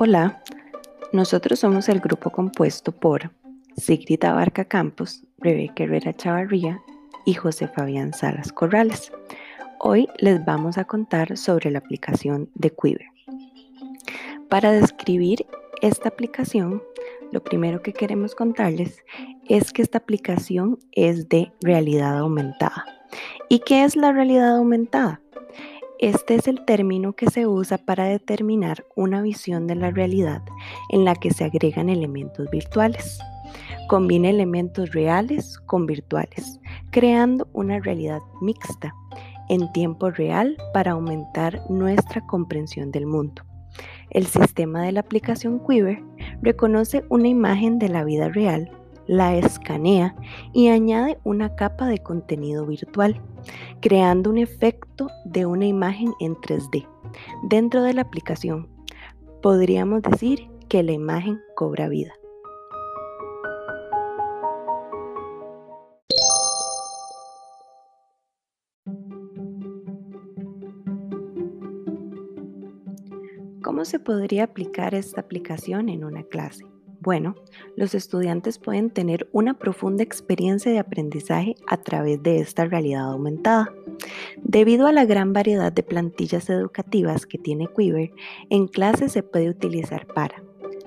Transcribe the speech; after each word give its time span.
Hola, 0.00 0.40
nosotros 1.12 1.58
somos 1.58 1.88
el 1.88 1.98
grupo 1.98 2.30
compuesto 2.30 2.92
por 2.92 3.32
Sigrid 3.76 4.22
Abarca 4.22 4.64
Campos, 4.64 5.24
Rebeca 5.38 5.82
Herrera 5.82 6.14
Chavarría 6.14 6.80
y 7.26 7.34
José 7.34 7.66
Fabián 7.66 8.12
Salas 8.12 8.52
Corrales. 8.52 9.10
Hoy 9.80 10.08
les 10.18 10.44
vamos 10.44 10.78
a 10.78 10.84
contar 10.84 11.36
sobre 11.36 11.72
la 11.72 11.80
aplicación 11.80 12.48
de 12.54 12.70
Quiver. 12.70 13.08
Para 14.48 14.70
describir 14.70 15.44
esta 15.82 16.10
aplicación, 16.10 16.80
lo 17.32 17.42
primero 17.42 17.82
que 17.82 17.92
queremos 17.92 18.36
contarles 18.36 19.04
es 19.48 19.72
que 19.72 19.82
esta 19.82 19.98
aplicación 19.98 20.78
es 20.92 21.28
de 21.28 21.50
realidad 21.60 22.18
aumentada. 22.18 22.84
¿Y 23.48 23.58
qué 23.58 23.82
es 23.82 23.96
la 23.96 24.12
realidad 24.12 24.58
aumentada? 24.58 25.20
Este 25.98 26.36
es 26.36 26.46
el 26.46 26.64
término 26.64 27.14
que 27.14 27.28
se 27.28 27.48
usa 27.48 27.76
para 27.76 28.04
determinar 28.04 28.86
una 28.94 29.20
visión 29.20 29.66
de 29.66 29.74
la 29.74 29.90
realidad 29.90 30.42
en 30.90 31.04
la 31.04 31.16
que 31.16 31.32
se 31.32 31.42
agregan 31.42 31.88
elementos 31.88 32.48
virtuales. 32.52 33.18
Combina 33.88 34.30
elementos 34.30 34.92
reales 34.92 35.58
con 35.66 35.86
virtuales, 35.86 36.60
creando 36.92 37.48
una 37.52 37.80
realidad 37.80 38.20
mixta 38.40 38.94
en 39.48 39.72
tiempo 39.72 40.10
real 40.10 40.56
para 40.72 40.92
aumentar 40.92 41.68
nuestra 41.68 42.24
comprensión 42.28 42.92
del 42.92 43.06
mundo. 43.06 43.42
El 44.10 44.26
sistema 44.26 44.82
de 44.82 44.92
la 44.92 45.00
aplicación 45.00 45.60
Quiver 45.66 46.00
reconoce 46.42 47.04
una 47.08 47.26
imagen 47.26 47.80
de 47.80 47.88
la 47.88 48.04
vida 48.04 48.28
real 48.28 48.70
la 49.08 49.34
escanea 49.36 50.14
y 50.52 50.68
añade 50.68 51.18
una 51.24 51.56
capa 51.56 51.88
de 51.88 51.98
contenido 51.98 52.64
virtual, 52.66 53.20
creando 53.80 54.30
un 54.30 54.38
efecto 54.38 55.08
de 55.24 55.46
una 55.46 55.66
imagen 55.66 56.12
en 56.20 56.36
3D. 56.36 56.86
Dentro 57.48 57.82
de 57.82 57.94
la 57.94 58.02
aplicación, 58.02 58.68
podríamos 59.42 60.02
decir 60.02 60.48
que 60.68 60.82
la 60.82 60.92
imagen 60.92 61.40
cobra 61.56 61.88
vida. 61.88 62.12
¿Cómo 73.62 73.84
se 73.84 73.98
podría 73.98 74.44
aplicar 74.44 74.94
esta 74.94 75.20
aplicación 75.20 75.88
en 75.88 76.04
una 76.04 76.22
clase? 76.24 76.64
Bueno, 77.00 77.36
los 77.76 77.94
estudiantes 77.94 78.58
pueden 78.58 78.90
tener 78.90 79.28
una 79.32 79.54
profunda 79.58 80.02
experiencia 80.02 80.72
de 80.72 80.80
aprendizaje 80.80 81.54
a 81.68 81.76
través 81.76 82.22
de 82.22 82.40
esta 82.40 82.64
realidad 82.64 83.12
aumentada. 83.12 83.72
Debido 84.42 84.86
a 84.86 84.92
la 84.92 85.04
gran 85.04 85.32
variedad 85.32 85.72
de 85.72 85.84
plantillas 85.84 86.50
educativas 86.50 87.24
que 87.24 87.38
tiene 87.38 87.68
Quiver, 87.68 88.10
en 88.50 88.66
clase 88.66 89.08
se 89.08 89.22
puede 89.22 89.48
utilizar 89.48 90.06
para 90.08 90.42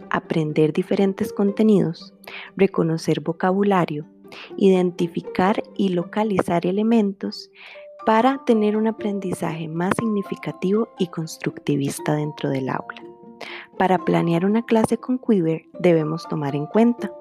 aprender 0.09 0.73
diferentes 0.73 1.31
contenidos, 1.31 2.13
reconocer 2.57 3.21
vocabulario, 3.21 4.05
identificar 4.57 5.63
y 5.77 5.89
localizar 5.89 6.65
elementos 6.65 7.49
para 8.05 8.43
tener 8.45 8.75
un 8.75 8.87
aprendizaje 8.87 9.67
más 9.67 9.93
significativo 9.97 10.89
y 10.99 11.07
constructivista 11.07 12.15
dentro 12.15 12.49
del 12.49 12.69
aula. 12.69 13.10
Para 13.77 13.97
planear 13.99 14.45
una 14.45 14.63
clase 14.65 14.97
con 14.97 15.17
Quiver 15.19 15.63
debemos 15.79 16.27
tomar 16.27 16.55
en 16.55 16.65
cuenta 16.65 17.11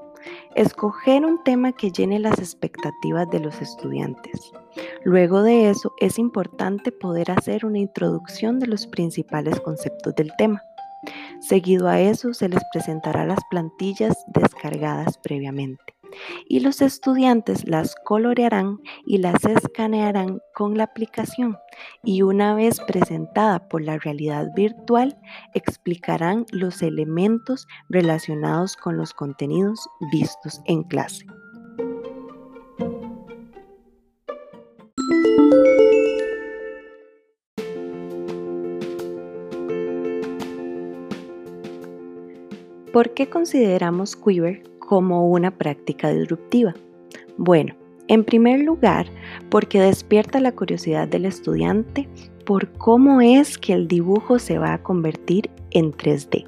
Escoger 0.54 1.24
un 1.24 1.42
tema 1.44 1.72
que 1.72 1.90
llene 1.90 2.18
las 2.18 2.38
expectativas 2.38 3.28
de 3.30 3.40
los 3.40 3.60
estudiantes. 3.60 4.52
Luego 5.04 5.42
de 5.42 5.70
eso, 5.70 5.94
es 5.98 6.18
importante 6.18 6.92
poder 6.92 7.30
hacer 7.30 7.64
una 7.64 7.78
introducción 7.78 8.58
de 8.58 8.66
los 8.66 8.86
principales 8.86 9.60
conceptos 9.60 10.14
del 10.16 10.32
tema. 10.36 10.62
Seguido 11.41 11.88
a 11.88 12.00
eso, 12.00 12.34
se 12.34 12.48
les 12.48 12.62
presentará 12.72 13.24
las 13.24 13.41
plantillas 13.50 14.25
descargadas 14.28 15.16
previamente 15.19 16.00
y 16.48 16.60
los 16.60 16.82
estudiantes 16.82 17.69
las 17.69 17.94
colorearán 18.04 18.81
y 19.06 19.19
las 19.19 19.44
escanearán 19.44 20.41
con 20.54 20.76
la 20.76 20.84
aplicación 20.84 21.56
y 22.04 22.22
una 22.22 22.54
vez 22.54 22.81
presentada 22.81 23.69
por 23.69 23.82
la 23.82 23.98
realidad 23.98 24.48
virtual 24.54 25.19
explicarán 25.54 26.47
los 26.53 26.82
elementos 26.82 27.66
relacionados 27.88 28.76
con 28.76 28.97
los 28.97 29.12
contenidos 29.12 29.88
vistos 30.10 30.60
en 30.66 30.82
clase. 30.84 31.26
¿Por 42.92 43.15
qué 43.15 43.31
consideramos 43.31 44.16
Quiver 44.16 44.65
como 44.91 45.28
una 45.28 45.53
práctica 45.53 46.11
disruptiva? 46.11 46.75
Bueno, 47.39 47.77
en 48.09 48.25
primer 48.25 48.59
lugar, 48.59 49.06
porque 49.49 49.81
despierta 49.81 50.41
la 50.41 50.51
curiosidad 50.51 51.06
del 51.06 51.27
estudiante 51.27 52.09
por 52.45 52.73
cómo 52.73 53.21
es 53.21 53.56
que 53.56 53.73
el 53.73 53.87
dibujo 53.87 54.41
se 54.41 54.59
va 54.59 54.73
a 54.73 54.83
convertir 54.83 55.49
en 55.71 55.93
3D. 55.93 56.45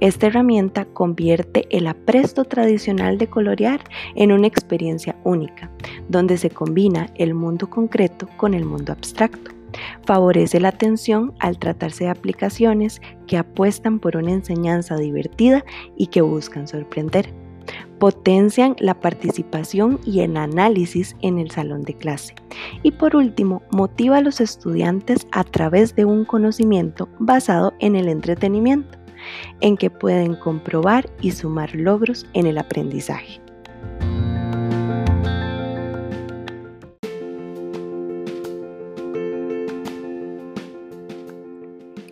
Esta 0.00 0.26
herramienta 0.26 0.84
convierte 0.84 1.66
el 1.70 1.86
apresto 1.86 2.44
tradicional 2.44 3.16
de 3.16 3.28
colorear 3.28 3.82
en 4.16 4.32
una 4.32 4.48
experiencia 4.48 5.16
única, 5.24 5.70
donde 6.10 6.36
se 6.36 6.50
combina 6.50 7.08
el 7.14 7.32
mundo 7.32 7.70
concreto 7.70 8.28
con 8.36 8.52
el 8.52 8.66
mundo 8.66 8.92
abstracto. 8.92 9.50
Favorece 10.04 10.60
la 10.60 10.68
atención 10.68 11.32
al 11.38 11.58
tratarse 11.58 12.04
de 12.04 12.10
aplicaciones 12.10 13.00
que 13.26 13.38
apuestan 13.38 13.98
por 13.98 14.18
una 14.18 14.32
enseñanza 14.32 14.98
divertida 14.98 15.64
y 15.96 16.08
que 16.08 16.20
buscan 16.20 16.68
sorprender 16.68 17.32
potencian 17.98 18.76
la 18.78 18.98
participación 18.98 20.00
y 20.04 20.20
el 20.20 20.36
análisis 20.36 21.16
en 21.20 21.38
el 21.38 21.50
salón 21.50 21.82
de 21.82 21.94
clase. 21.94 22.34
Y 22.82 22.92
por 22.92 23.14
último, 23.14 23.62
motiva 23.70 24.18
a 24.18 24.22
los 24.22 24.40
estudiantes 24.40 25.26
a 25.30 25.44
través 25.44 25.94
de 25.94 26.04
un 26.04 26.24
conocimiento 26.24 27.08
basado 27.18 27.72
en 27.78 27.96
el 27.96 28.08
entretenimiento, 28.08 28.98
en 29.60 29.76
que 29.76 29.90
pueden 29.90 30.34
comprobar 30.34 31.08
y 31.20 31.30
sumar 31.30 31.74
logros 31.74 32.26
en 32.34 32.46
el 32.46 32.58
aprendizaje. 32.58 33.40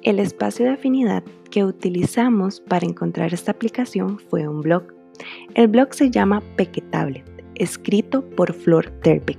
El 0.03 0.19
espacio 0.19 0.65
de 0.65 0.73
afinidad 0.73 1.23
que 1.51 1.65
utilizamos 1.65 2.61
para 2.61 2.87
encontrar 2.87 3.35
esta 3.35 3.53
aplicación 3.53 4.19
fue 4.19 4.49
un 4.49 4.61
blog 4.61 5.00
el 5.55 5.69
blog 5.69 5.95
se 5.95 6.11
llama 6.11 6.43
Pequetablet, 6.57 7.25
escrito 7.55 8.25
por 8.31 8.53
Flor 8.53 8.91
Terbeck. 9.03 9.39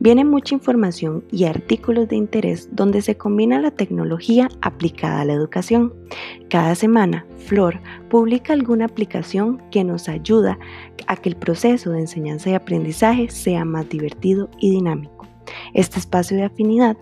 Viene 0.00 0.24
mucha 0.24 0.54
información 0.54 1.24
y 1.30 1.44
artículos 1.44 2.08
de 2.08 2.16
interés 2.16 2.68
donde 2.72 3.02
se 3.02 3.16
combina 3.16 3.60
la 3.60 3.70
tecnología 3.70 4.48
aplicada 4.62 5.20
a 5.20 5.24
la 5.24 5.34
educación. 5.34 5.92
Cada 6.48 6.74
semana, 6.74 7.26
Flor 7.38 7.80
publica 8.08 8.52
alguna 8.52 8.86
aplicación 8.86 9.62
que 9.70 9.84
nos 9.84 10.08
ayuda 10.08 10.58
a 11.06 11.16
que 11.16 11.28
el 11.28 11.36
proceso 11.36 11.90
de 11.90 12.00
enseñanza 12.00 12.50
y 12.50 12.54
aprendizaje 12.54 13.28
sea 13.30 13.64
más 13.64 13.88
divertido 13.88 14.48
y 14.58 14.70
dinámico. 14.70 15.26
Este 15.74 15.98
espacio 15.98 16.36
de 16.36 16.44
afinidad 16.44 16.96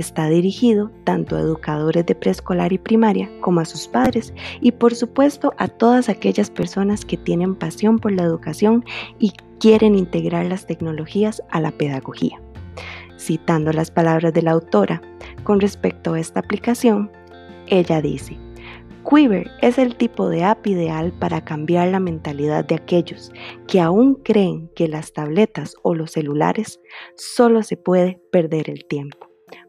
está 0.00 0.28
dirigido 0.28 0.90
tanto 1.04 1.36
a 1.36 1.40
educadores 1.40 2.06
de 2.06 2.14
preescolar 2.14 2.72
y 2.72 2.78
primaria 2.78 3.30
como 3.40 3.60
a 3.60 3.64
sus 3.64 3.88
padres 3.88 4.32
y 4.60 4.72
por 4.72 4.94
supuesto 4.94 5.52
a 5.58 5.68
todas 5.68 6.08
aquellas 6.08 6.50
personas 6.50 7.04
que 7.04 7.16
tienen 7.16 7.54
pasión 7.54 7.98
por 7.98 8.12
la 8.12 8.22
educación 8.22 8.84
y 9.18 9.32
quieren 9.58 9.94
integrar 9.94 10.46
las 10.46 10.66
tecnologías 10.66 11.42
a 11.50 11.60
la 11.60 11.70
pedagogía. 11.70 12.40
Citando 13.18 13.72
las 13.72 13.90
palabras 13.90 14.32
de 14.32 14.42
la 14.42 14.52
autora 14.52 15.02
con 15.44 15.60
respecto 15.60 16.14
a 16.14 16.20
esta 16.20 16.40
aplicación, 16.40 17.10
ella 17.66 18.00
dice, 18.00 18.38
Quiver 19.08 19.50
es 19.62 19.78
el 19.78 19.96
tipo 19.96 20.28
de 20.28 20.44
app 20.44 20.66
ideal 20.66 21.12
para 21.12 21.44
cambiar 21.44 21.88
la 21.88 22.00
mentalidad 22.00 22.64
de 22.64 22.74
aquellos 22.74 23.32
que 23.66 23.80
aún 23.80 24.14
creen 24.14 24.70
que 24.74 24.88
las 24.88 25.12
tabletas 25.12 25.74
o 25.82 25.94
los 25.94 26.12
celulares 26.12 26.80
solo 27.16 27.62
se 27.62 27.76
puede 27.76 28.20
perder 28.30 28.68
el 28.68 28.84
tiempo. 28.84 29.29